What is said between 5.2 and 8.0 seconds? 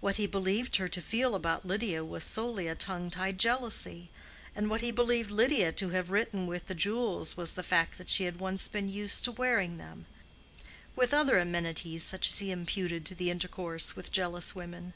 Lydia to have written with the jewels was the fact